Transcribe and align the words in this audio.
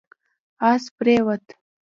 اس 0.71 0.83
پرېووت 0.97 1.45